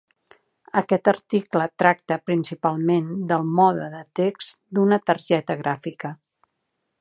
[0.79, 6.13] Aquest article tracta principalment del mode de text d'una targeta gràfica.